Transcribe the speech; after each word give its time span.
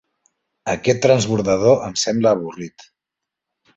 Aquest 0.71 1.03
transbordador 1.03 1.77
em 1.89 1.95
sembla 2.05 2.33
avorrit. 2.39 2.89